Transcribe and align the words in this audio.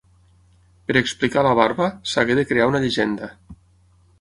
Per 0.87 0.95
explicar 1.01 1.43
la 1.47 1.51
barba, 1.61 1.91
s'hagué 2.13 2.39
de 2.41 2.47
crear 2.53 2.69
una 2.73 2.83
llegenda. 2.87 3.31